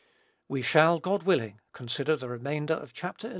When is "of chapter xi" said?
2.73-3.29